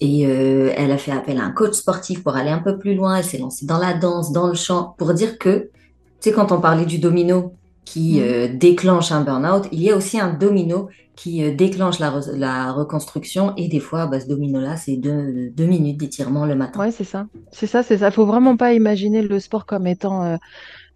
[0.00, 2.94] Et euh, elle a fait appel à un coach sportif pour aller un peu plus
[2.94, 3.16] loin.
[3.16, 5.70] Elle s'est lancée dans la danse, dans le chant, pour dire que,
[6.20, 7.54] tu sais, quand on parlait du domino
[7.84, 8.22] qui Mhm.
[8.26, 12.34] euh, déclenche un burn-out, il y a aussi un domino qui euh, déclenche la, re-
[12.36, 13.54] la reconstruction.
[13.56, 16.80] Et des fois, bah, ce domino-là, c'est deux, deux minutes d'étirement le matin.
[16.80, 17.26] Ouais, c'est ça.
[17.52, 18.10] C'est ça, c'est ça.
[18.10, 20.36] Faut vraiment pas imaginer le sport comme étant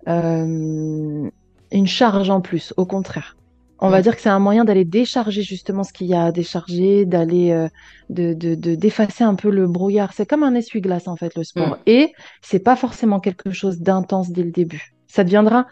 [0.09, 1.29] euh,
[1.71, 2.73] une charge en plus.
[2.77, 3.37] Au contraire.
[3.81, 4.03] On va Mm.
[4.03, 7.53] dire que c'est un moyen d'aller décharger justement ce qu'il y a à décharger, d'aller
[7.53, 7.69] euh,
[8.11, 10.13] de, de, de- d'effacer un peu le brouillard.
[10.15, 11.75] C'est comme un essuie-glace en fait le sport.
[11.77, 11.77] Mm.
[11.87, 14.95] Et c'est pas forcément quelque chose d'intense dès le début.
[15.07, 15.67] Ça deviendra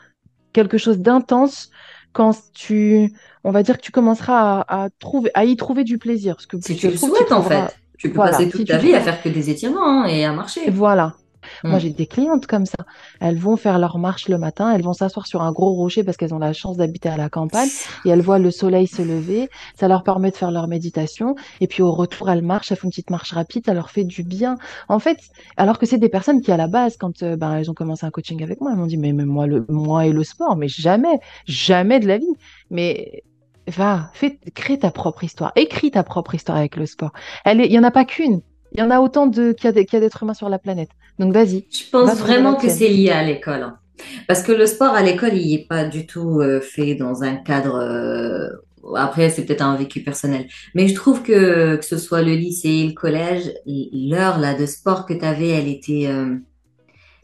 [0.56, 1.70] quelque chose d'intense
[2.12, 3.12] quand tu,
[3.44, 6.34] on va dire que tu commenceras à, à trouver, à y trouver du plaisir.
[6.36, 8.94] Parce que Si tu le souhaites, en fait, tu peux voilà, passer toute ta vie
[8.94, 10.70] à faire que des étirements hein, et à marcher.
[10.70, 11.14] voilà.
[11.64, 11.80] Moi, Mm.
[11.80, 12.76] j'ai des clientes comme ça.
[13.20, 16.16] Elles vont faire leur marche le matin, elles vont s'asseoir sur un gros rocher parce
[16.16, 17.68] qu'elles ont la chance d'habiter à la campagne
[18.04, 19.48] et elles voient le soleil se lever.
[19.78, 21.34] Ça leur permet de faire leur méditation.
[21.60, 24.04] Et puis au retour, elles marchent, elles font une petite marche rapide, ça leur fait
[24.04, 24.56] du bien.
[24.88, 25.18] En fait,
[25.56, 28.04] alors que c'est des personnes qui, à la base, quand euh, ben, elles ont commencé
[28.06, 30.68] un coaching avec moi, elles m'ont dit, mais, moi, le, moi et le sport, mais
[30.68, 32.26] jamais, jamais de la vie.
[32.70, 33.22] Mais
[33.68, 34.10] va,
[34.54, 37.12] crée ta propre histoire, écris ta propre histoire avec le sport.
[37.46, 38.40] Il y en a pas qu'une.
[38.72, 40.90] Il y en a autant de, qu'il y a d'êtres humains sur la planète.
[41.18, 43.72] Donc vas-y, Je pense va vraiment que c'est lié à l'école.
[44.28, 47.36] Parce que le sport à l'école, il n'est pas du tout euh, fait dans un
[47.36, 47.76] cadre.
[47.76, 48.48] euh,
[48.96, 50.46] Après, c'est peut-être un vécu personnel.
[50.74, 55.06] Mais je trouve que que ce soit le lycée, le collège, l'heure là de sport
[55.06, 56.36] que tu avais, elle était, euh,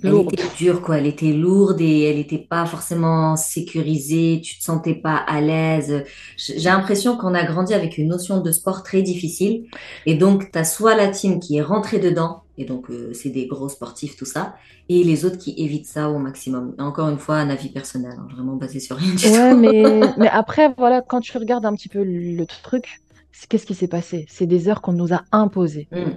[0.03, 0.99] elle était dure, quoi.
[0.99, 4.41] Elle était lourde et elle n'était pas forcément sécurisée.
[4.43, 6.05] Tu te sentais pas à l'aise.
[6.37, 9.67] J'ai l'impression qu'on a grandi avec une notion de sport très difficile.
[10.07, 13.31] Et donc, tu as soit la team qui est rentrée dedans, et donc euh, c'est
[13.31, 14.55] des gros sportifs, tout ça,
[14.89, 16.75] et les autres qui évitent ça au maximum.
[16.79, 20.29] Encore une fois, un avis personnel, hein, vraiment basé sur rien du ouais, Mais, mais
[20.29, 23.01] après, voilà, quand tu regardes un petit peu le truc,
[23.49, 24.27] qu'est-ce qui s'est passé?
[24.29, 25.89] C'est des heures qu'on nous a imposées.
[25.93, 26.13] Hmm.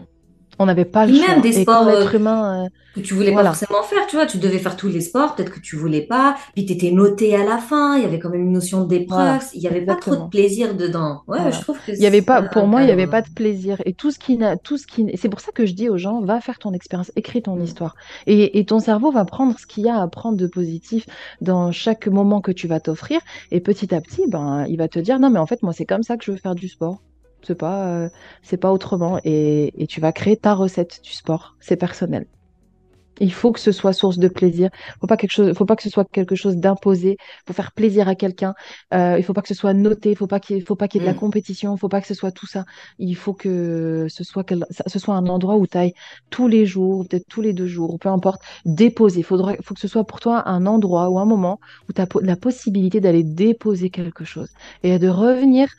[0.59, 1.27] On n'avait pas le choix.
[1.27, 4.37] Même des sports euh, humain, euh, que tu voulais pas forcément faire, tu vois, tu
[4.37, 7.43] devais faire tous les sports, peut-être que tu voulais pas, puis tu étais noté à
[7.43, 10.15] la fin, il y avait quand même une notion d'épreuve, il y avait pas trop
[10.15, 11.23] de plaisir dedans.
[11.27, 13.29] Ouais, je trouve que il y avait pas pour moi, il y avait pas de
[13.29, 13.81] plaisir.
[13.85, 15.97] Et tout ce qui n'a tout ce qui c'est pour ça que je dis aux
[15.97, 17.63] gens va faire ton expérience, écris ton mm.
[17.63, 17.95] histoire.
[18.27, 21.05] Et, et ton cerveau va prendre ce qu'il y a à prendre de positif
[21.41, 23.19] dans chaque moment que tu vas t'offrir.
[23.51, 25.85] Et petit à petit ben il va te dire non mais en fait moi c'est
[25.85, 27.01] comme ça que je veux faire du sport
[27.45, 28.09] c'est pas, euh,
[28.41, 29.19] c'est pas autrement.
[29.23, 31.55] Et, et, tu vas créer ta recette du sport.
[31.59, 32.27] C'est personnel.
[33.19, 34.69] Il faut que ce soit source de plaisir.
[34.99, 37.17] Faut pas quelque chose, faut pas que ce soit quelque chose d'imposé.
[37.47, 38.53] Faut faire plaisir à quelqu'un.
[38.93, 40.15] Euh, il faut pas que ce soit noté.
[40.15, 41.19] Faut pas qu'il, faut pas qu'il y ait de la mm.
[41.19, 41.77] compétition.
[41.77, 42.65] Faut pas que ce soit tout ça.
[42.99, 44.45] Il faut que ce soit,
[44.87, 45.93] ce soit un endroit où tu ailles
[46.29, 49.23] tous les jours, peut-être tous les deux jours, peu importe, déposer.
[49.23, 52.07] Faudrait, faut que ce soit pour toi un endroit ou un moment où tu as
[52.21, 54.49] la possibilité d'aller déposer quelque chose
[54.83, 55.69] et de revenir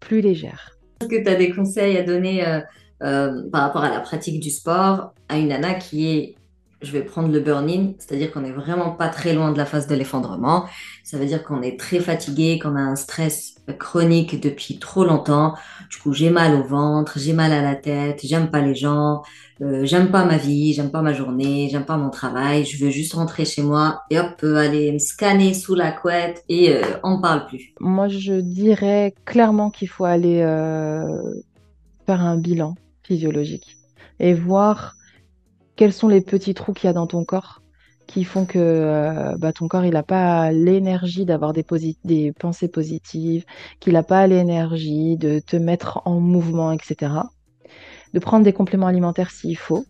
[0.00, 0.79] plus légère.
[1.00, 2.60] Est-ce que tu as des conseils à donner euh,
[3.02, 6.34] euh, par rapport à la pratique du sport à une nana qui est,
[6.82, 9.86] je vais prendre le burn-in, c'est-à-dire qu'on n'est vraiment pas très loin de la phase
[9.86, 10.64] de l'effondrement.
[11.04, 15.54] Ça veut dire qu'on est très fatigué, qu'on a un stress chronique depuis trop longtemps.
[15.90, 19.22] Du coup, j'ai mal au ventre, j'ai mal à la tête, j'aime pas les gens,
[19.60, 22.64] euh, j'aime pas ma vie, j'aime pas ma journée, j'aime pas mon travail.
[22.64, 26.74] Je veux juste rentrer chez moi et hop, aller me scanner sous la couette et
[26.74, 27.74] euh, on parle plus.
[27.80, 31.34] Moi, je dirais clairement qu'il faut aller euh,
[32.06, 33.76] faire un bilan physiologique
[34.18, 34.94] et voir
[35.80, 37.62] quels sont les petits trous qu'il y a dans ton corps
[38.06, 41.64] qui font que euh, bah, ton corps il n'a pas l'énergie d'avoir des,
[42.38, 43.46] pensées positives,
[43.78, 47.12] qu'il n'a pas l'énergie de te mettre en mouvement, etc.
[48.12, 49.86] De prendre des compléments alimentaires s'il faut.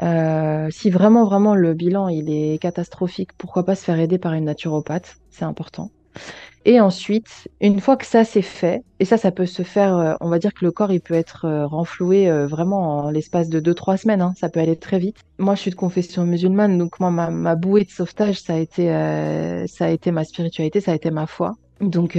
[0.00, 4.32] Euh, si vraiment vraiment le bilan il est catastrophique, pourquoi pas se faire aider par
[4.32, 5.90] une naturopathe, c'est important.
[6.66, 10.14] Et ensuite, une fois que ça c'est fait, et ça, ça peut se faire, euh,
[10.20, 13.48] on va dire que le corps, il peut être euh, renfloué euh, vraiment en l'espace
[13.48, 15.16] de 2-3 semaines, hein, ça peut aller très vite.
[15.38, 18.88] Moi, je suis de confession musulmane, donc moi, ma, bouée de sauvetage, ça a, été,
[19.68, 21.56] ça a été ma spiritualité, ça a été ma foi.
[21.80, 22.18] Donc,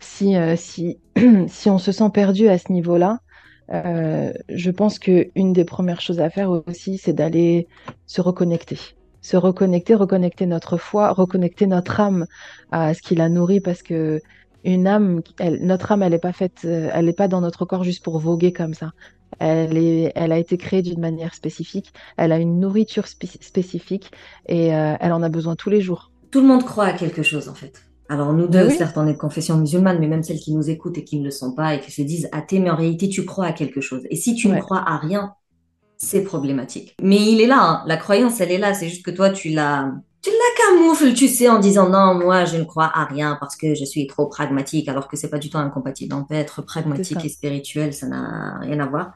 [0.00, 0.98] si, si,
[1.46, 3.20] si on se sent perdu à ce niveau-là,
[3.68, 7.68] je pense qu'une des premières choses à faire aussi, c'est d'aller
[8.06, 8.78] se reconnecter
[9.20, 12.26] se reconnecter, reconnecter notre foi, reconnecter notre âme
[12.70, 14.20] à ce qui la nourrit parce que
[14.64, 15.22] une âme,
[15.60, 18.18] notre âme, elle n'est pas faite, euh, elle n'est pas dans notre corps juste pour
[18.18, 18.92] voguer comme ça.
[19.38, 24.10] Elle, est, elle a été créée d'une manière spécifique, elle a une nourriture spécifique
[24.46, 26.10] et euh, elle en a besoin tous les jours.
[26.30, 27.82] Tout le monde croit à quelque chose en fait.
[28.10, 30.96] Alors nous deux, certes, on est de confession musulmane, mais même celles qui nous écoutent
[30.96, 33.26] et qui ne le sont pas et qui se disent athées, mais en réalité, tu
[33.26, 34.02] crois à quelque chose.
[34.08, 35.34] Et si tu ne crois à rien,
[35.98, 36.94] c'est problématique.
[37.02, 37.82] Mais il est là, hein.
[37.86, 38.72] la croyance, elle est là.
[38.72, 42.44] C'est juste que toi, tu la, tu la camoufles, tu sais, en disant non, moi,
[42.44, 45.38] je ne crois à rien parce que je suis trop pragmatique, alors que c'est pas
[45.38, 46.14] du tout incompatible.
[46.14, 49.12] On peut être pragmatique et spirituel, ça n'a rien à voir.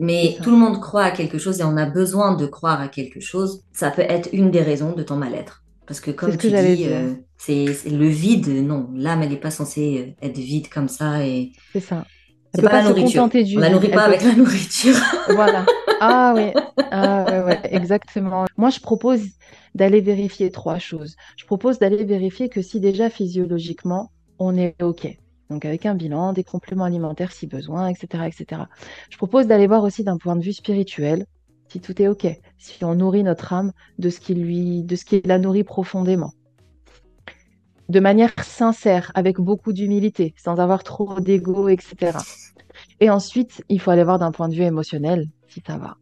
[0.00, 2.88] Mais tout le monde croit à quelque chose et on a besoin de croire à
[2.88, 3.62] quelque chose.
[3.72, 5.62] Ça peut être une des raisons de ton mal-être.
[5.86, 8.48] Parce que comme tu dis, euh, c'est le vide.
[8.48, 11.24] Non, l'âme, elle n'est pas censée être vide comme ça.
[11.24, 11.52] Et...
[11.72, 12.04] C'est ça.
[12.54, 13.28] C'est pas, la nourriture.
[13.32, 14.96] On la nourrit pas avec la nourriture.
[15.28, 15.66] voilà.
[16.06, 16.52] Ah oui,
[16.90, 18.44] ah, exactement.
[18.58, 19.22] Moi, je propose
[19.74, 21.16] d'aller vérifier trois choses.
[21.38, 25.08] Je propose d'aller vérifier que si déjà physiologiquement, on est OK.
[25.48, 28.24] Donc avec un bilan, des compléments alimentaires si besoin, etc.
[28.26, 28.62] etc.
[29.08, 31.24] Je propose d'aller voir aussi d'un point de vue spirituel
[31.68, 32.26] si tout est OK,
[32.58, 36.32] si on nourrit notre âme de ce qui lui, de ce qui la nourrit profondément
[37.88, 42.18] de manière sincère, avec beaucoup d'humilité, sans avoir trop d'ego, etc.
[43.00, 45.98] Et ensuite, il faut aller voir d'un point de vue émotionnel si ça va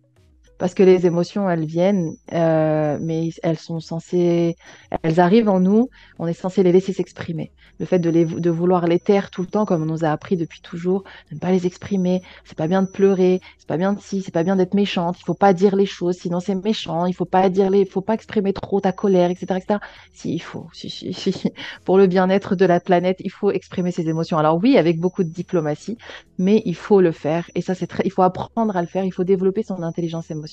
[0.63, 4.55] parce que les émotions, elles viennent, euh, mais elles sont censées,
[5.03, 5.89] elles arrivent en nous,
[6.21, 7.51] on est censé les laisser s'exprimer.
[7.81, 10.61] Le fait de, vouloir les taire tout le temps, comme on nous a appris depuis
[10.61, 14.23] toujours, ne pas les exprimer, c'est pas bien de pleurer, c'est pas bien de si,
[14.23, 17.13] c'est pas bien d'être méchante, il faut pas dire les choses, sinon c'est méchant, il
[17.13, 19.81] faut pas dire les, faut pas exprimer trop ta colère, etc., etc.
[20.13, 21.51] Si, il faut, si, si, si.
[21.85, 24.39] pour le bien-être de la planète, il faut exprimer ses émotions.
[24.39, 25.99] Alors oui, avec beaucoup de diplomatie,
[26.39, 29.05] mais il faut le faire, et ça c'est très, il faut apprendre à le faire,
[29.05, 30.52] il faut développer son intelligence émotionnelle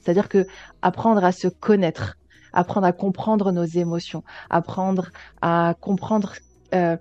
[0.00, 0.46] c'est-à-dire que
[0.82, 2.16] apprendre à se connaître,
[2.52, 6.34] apprendre à comprendre nos émotions, apprendre à comprendre
[6.74, 6.96] euh,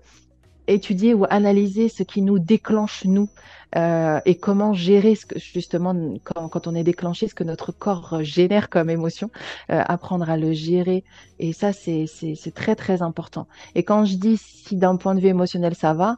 [0.67, 3.27] étudier ou analyser ce qui nous déclenche nous
[3.75, 8.69] euh, et comment gérer justement quand, quand, on est déclenché, ce que notre corps génère
[8.69, 9.29] comme émotion,
[9.71, 11.03] euh, apprendre à le gérer.
[11.39, 12.07] Et ça, c'est
[12.53, 13.47] très très important.
[13.75, 16.17] Et quand je dis si d'un point de vue émotionnel ça va,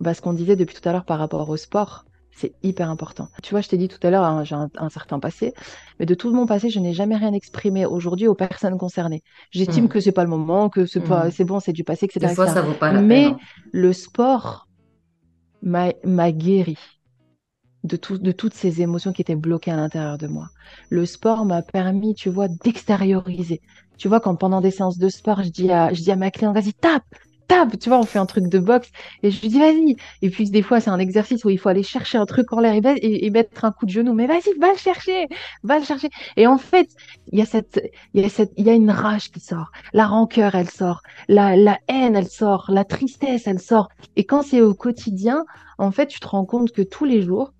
[0.00, 2.04] bah, ce qu'on disait depuis tout à l'heure par rapport au sport,
[2.42, 3.28] c'est hyper important.
[3.42, 5.54] Tu vois, je t'ai dit tout à l'heure, hein, j'ai un, certain passé,
[6.00, 9.22] mais de tout mon passé, je n'ai jamais rien exprimé aujourd'hui aux personnes concernées.
[9.52, 9.88] J'estime mmh.
[9.88, 11.30] que c'est pas le moment, que c'est pas, mmh.
[11.30, 12.26] c'est bon, c'est du passé, etc.
[12.26, 13.34] Des fois, ça vaut pas la mais peine.
[13.36, 13.68] Mais hein.
[13.70, 14.66] le sport
[15.62, 16.76] m'a guéri
[17.84, 20.48] de, tout, de toutes ces émotions qui étaient bloquées à l'intérieur de moi.
[20.90, 23.60] Le sport m'a permis, tu vois, d'extérioriser.
[23.98, 26.32] Tu vois, quand pendant des séances de sport, je dis à, je dis à ma
[26.32, 27.04] cliente, vas-y, tape,
[27.80, 28.90] tu vois, on fait un truc de boxe
[29.22, 29.96] et je lui dis vas-y.
[30.22, 32.60] Et puis des fois, c'est un exercice où il faut aller chercher un truc en
[32.60, 34.14] l'air et, mettre un coup de genou.
[34.14, 35.28] Mais vas-y, va le chercher,
[35.62, 36.08] va le chercher.
[36.36, 36.88] Et en fait,
[37.32, 37.80] il y a cette,
[38.14, 39.70] il y a cette, il y a une rage qui sort.
[39.92, 41.02] La rancœur, elle sort.
[41.28, 42.66] La, la haine, elle sort.
[42.68, 43.88] La tristesse, elle sort.
[44.16, 45.44] Et quand c'est au quotidien,
[45.78, 47.52] en fait, tu te rends compte que tous les jours,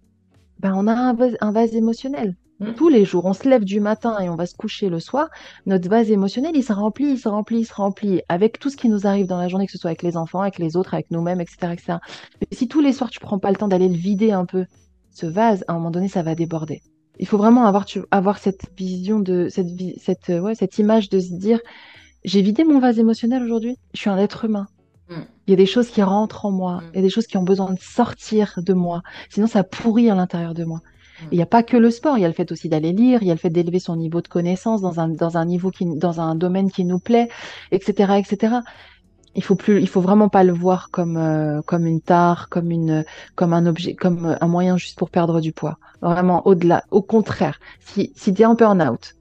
[0.60, 2.36] ben, on a un vase émotionnel.
[2.62, 2.74] Mm.
[2.74, 5.28] Tous les jours, on se lève du matin et on va se coucher le soir,
[5.66, 8.76] notre vase émotionnel, il se remplit, il se remplit, il se remplit avec tout ce
[8.76, 10.94] qui nous arrive dans la journée, que ce soit avec les enfants, avec les autres,
[10.94, 11.98] avec nous-mêmes, etc., etc.
[12.40, 14.64] Mais si tous les soirs, tu prends pas le temps d'aller le vider un peu,
[15.10, 16.82] ce vase, à un moment donné, ça va déborder.
[17.18, 21.34] Il faut vraiment avoir, avoir cette vision de, cette, cette, ouais, cette image de se
[21.34, 21.60] dire,
[22.24, 24.68] j'ai vidé mon vase émotionnel aujourd'hui, je suis un être humain.
[25.08, 25.22] Mm.
[25.46, 26.90] Il y a des choses qui rentrent en moi, mm.
[26.92, 30.08] il y a des choses qui ont besoin de sortir de moi, sinon ça pourrit
[30.08, 30.80] à l'intérieur de moi.
[31.30, 33.22] Il n'y a pas que le sport, il y a le fait aussi d'aller lire,
[33.22, 35.70] il y a le fait d'élever son niveau de connaissance dans un, dans un niveau
[35.70, 37.28] qui, dans un domaine qui nous plaît,
[37.70, 38.56] etc., etc.
[39.34, 42.70] Il faut plus, il faut vraiment pas le voir comme, euh, comme une tare, comme
[42.70, 43.04] une,
[43.34, 45.78] comme un objet, comme un moyen juste pour perdre du poids.
[46.02, 46.84] Vraiment, au-delà.
[46.90, 49.14] Au contraire, si, si es en burn-out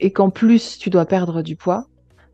[0.00, 1.86] et qu'en plus tu dois perdre du poids,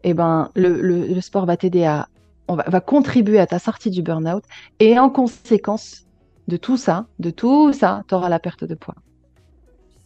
[0.02, 2.08] eh ben, le, le, le sport va t'aider à,
[2.48, 4.44] on va, va contribuer à ta sortie du burn-out
[4.80, 6.04] et en conséquence,
[6.48, 8.96] de tout ça, de tout ça, tu auras la perte de poids.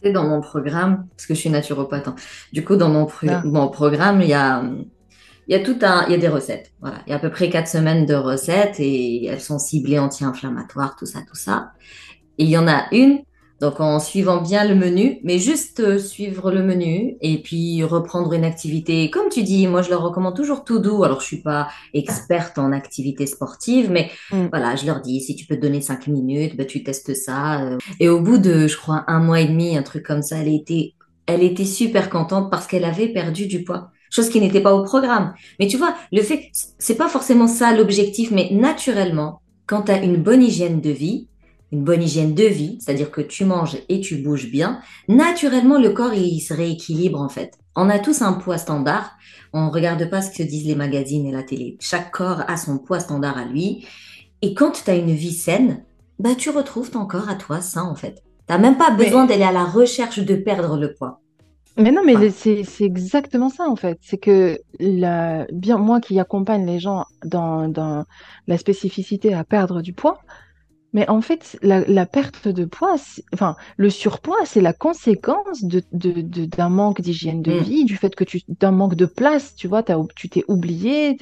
[0.01, 2.15] C'est dans mon programme, parce que je suis naturopathe, hein.
[2.53, 3.67] du coup, dans mon, ah.
[3.67, 4.63] programme, il y a,
[5.49, 6.71] y a tout un, il y a des recettes.
[6.79, 6.99] Voilà.
[7.05, 10.95] Il y a à peu près quatre semaines de recettes et elles sont ciblées anti-inflammatoires,
[10.95, 11.73] tout ça, tout ça.
[12.37, 13.19] Et il y en a une
[13.61, 18.33] donc en suivant bien le menu, mais juste euh, suivre le menu et puis reprendre
[18.33, 19.09] une activité.
[19.09, 21.03] Comme tu dis, moi je leur recommande toujours tout doux.
[21.03, 24.47] Alors je suis pas experte en activité sportive, mais mm.
[24.51, 27.61] voilà, je leur dis si tu peux te donner cinq minutes, ben, tu testes ça.
[27.61, 27.77] Euh.
[27.99, 30.53] Et au bout de, je crois, un mois et demi, un truc comme ça, elle
[30.53, 30.93] était,
[31.25, 34.83] elle était super contente parce qu'elle avait perdu du poids chose qui n'était pas au
[34.83, 35.33] programme.
[35.59, 40.03] Mais tu vois, le fait, c'est pas forcément ça l'objectif, mais naturellement, quand tu as
[40.03, 41.27] une bonne hygiène de vie,
[41.71, 45.91] une bonne hygiène de vie, c'est-à-dire que tu manges et tu bouges bien, naturellement le
[45.91, 47.57] corps il se rééquilibre en fait.
[47.75, 49.17] On a tous un poids standard.
[49.53, 51.77] On regarde pas ce que disent les magazines et la télé.
[51.79, 53.85] Chaque corps a son poids standard à lui.
[54.41, 55.83] Et quand tu as une vie saine,
[56.19, 58.23] bah tu retrouves ton corps à toi sain en fait.
[58.47, 61.21] Tu n'as même pas besoin d'aller à la recherche de perdre le poids.
[61.77, 63.97] Mais non, mais c'est exactement ça en fait.
[64.01, 68.03] C'est que la, bien moi qui accompagne les gens dans, dans
[68.47, 70.19] la spécificité à perdre du poids,
[70.91, 72.95] mais en fait, la, perte de poids,
[73.33, 77.59] enfin, le surpoids, c'est la conséquence de, d'un manque d'hygiène de mm.
[77.59, 79.83] vie, du fait que tu, d'un manque de place, tu vois,
[80.15, 81.17] tu t'es oublié.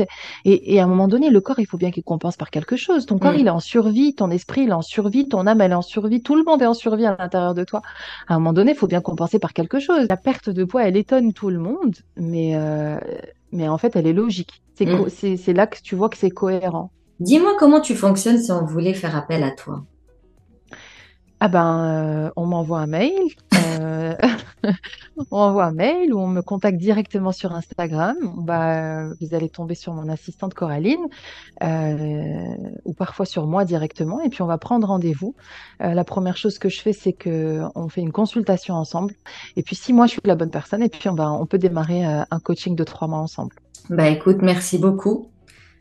[0.45, 3.05] Et, à un moment donné, le corps, il faut bien qu'il compense par quelque chose.
[3.05, 3.39] Ton corps, mm.
[3.39, 5.81] il est en survie, ton esprit, il est en survie, ton âme, elle est en
[5.81, 7.81] survie, tout le monde est en survie à l'intérieur de toi.
[8.27, 10.07] À un moment donné, il faut bien compenser par quelque chose.
[10.09, 12.97] La perte de poids, elle étonne tout le monde, mais, euh,
[13.51, 14.61] mais en fait, elle est logique.
[14.75, 15.37] C'est, mm.
[15.37, 16.91] c'est là que tu vois que c'est cohérent.
[17.19, 19.83] Dis-moi comment tu fonctionnes si on voulait faire appel à toi.
[21.39, 23.13] Ah ben, euh, on m'envoie un mail.
[23.79, 24.15] Euh,
[25.31, 28.15] on envoie un mail ou on me contacte directement sur Instagram.
[28.43, 31.05] Va, vous allez tomber sur mon assistante Coraline
[31.63, 35.35] euh, ou parfois sur moi directement et puis on va prendre rendez-vous.
[35.79, 39.13] la première chose que je fais, c'est que on fait une consultation ensemble.
[39.55, 41.59] Et puis si moi je suis la bonne personne, et puis on va, on peut
[41.59, 43.53] démarrer un coaching de trois mois ensemble.
[43.91, 45.29] Bah écoute, merci beaucoup.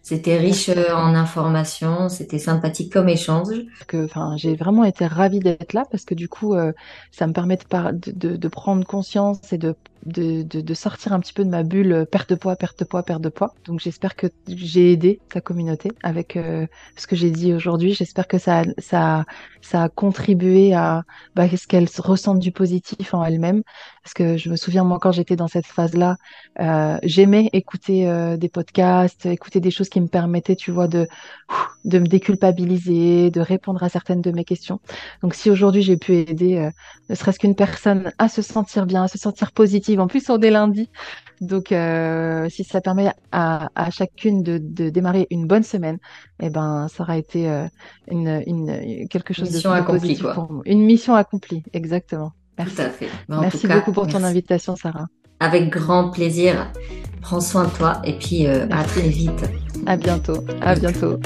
[0.07, 3.57] C'était riche euh, en informations, c'était sympathique comme échange.
[3.93, 6.73] Enfin, j'ai vraiment été ravie d'être là parce que du coup, euh,
[7.11, 9.75] ça me permet de, de, de, prendre conscience et de
[10.07, 12.85] de, de, sortir un petit peu de ma bulle euh, perte de poids, perte de
[12.85, 13.55] poids, perte de poids.
[13.65, 16.67] Donc j'espère que j'ai aidé sa communauté avec euh,
[16.97, 17.93] ce que j'ai dit aujourd'hui.
[17.93, 19.25] J'espère que ça, ça,
[19.61, 21.03] ça a contribué à
[21.35, 23.63] bah, ce qu'elle ressente du positif en elle-même.
[24.07, 26.17] Parce que je me souviens, moi, quand j'étais dans cette phase-là,
[26.61, 28.07] euh, j'aimais écouter
[28.39, 31.09] des podcasts, écouter des choses qui me permettait, tu vois, de,
[31.87, 34.81] de me déculpabiliser, de répondre à certaines de mes questions.
[35.23, 36.71] Donc si aujourd'hui j'ai pu aider euh,
[37.09, 40.41] ne serait-ce qu'une personne à se sentir bien, à se sentir positive, en plus on
[40.41, 40.91] est lundi,
[41.41, 45.99] donc euh, si ça permet à, à chacune de, de, démarrer une bonne semaine,
[46.41, 47.67] eh ben ça aura été euh,
[48.11, 50.35] une, une, quelque chose mission de, accomplie, positif quoi.
[50.35, 50.63] pour moi.
[50.67, 52.33] Une mission accomplie, exactement.
[52.59, 52.77] Merci.
[52.77, 53.09] Tout à fait.
[53.31, 55.07] En merci tout cas, beaucoup pour ton invitation, Sarah.
[55.41, 56.73] Avec grand plaisir.
[57.21, 59.45] Prends soin de toi et puis euh, à très vite.
[59.87, 60.45] À bientôt.
[60.63, 61.19] À bientôt.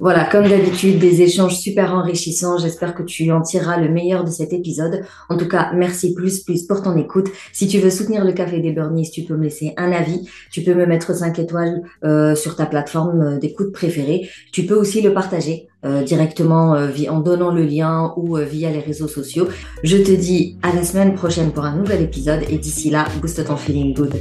[0.00, 2.58] Voilà, comme d'habitude, des échanges super enrichissants.
[2.58, 5.02] J'espère que tu en tireras le meilleur de cet épisode.
[5.28, 7.28] En tout cas, merci plus plus pour ton écoute.
[7.52, 10.28] Si tu veux soutenir le Café des Burnies, tu peux me laisser un avis.
[10.50, 14.28] Tu peux me mettre 5 étoiles euh, sur ta plateforme euh, d'écoute préférée.
[14.52, 18.68] Tu peux aussi le partager euh, directement euh, en donnant le lien ou euh, via
[18.68, 19.46] les réseaux sociaux.
[19.84, 23.44] Je te dis à la semaine prochaine pour un nouvel épisode et d'ici là, booste
[23.46, 24.16] ton feeling good.